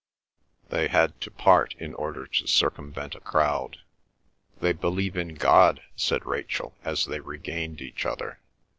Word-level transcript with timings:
They 0.69 0.87
had 0.87 1.21
to 1.21 1.29
part 1.29 1.75
in 1.77 1.93
order 1.93 2.25
to 2.25 2.47
circumvent 2.47 3.13
a 3.13 3.19
crowd. 3.19 3.81
"They 4.59 4.73
believe 4.73 5.15
in 5.15 5.35
God," 5.35 5.79
said 5.95 6.25
Rachel 6.25 6.73
as 6.83 7.05
they 7.05 7.19
regained 7.19 7.81
each 7.81 8.03
other. 8.03 8.39